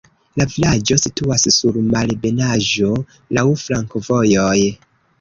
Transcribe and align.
La 0.39 0.45
vilaĝo 0.53 0.97
situas 1.01 1.45
sur 1.57 1.77
malebenaĵo, 1.91 2.91
laŭ 3.39 3.47
flankovojoj. 3.69 4.61